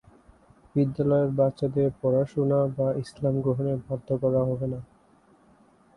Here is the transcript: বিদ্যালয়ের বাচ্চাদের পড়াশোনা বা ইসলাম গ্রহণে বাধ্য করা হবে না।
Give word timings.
বিদ্যালয়ের 0.75 1.31
বাচ্চাদের 1.31 1.89
পড়াশোনা 2.01 2.59
বা 2.77 2.87
ইসলাম 3.03 3.35
গ্রহণে 3.41 3.73
বাধ্য 3.85 4.07
করা 4.23 4.41
হবে 4.43 4.67
না। 4.67 4.79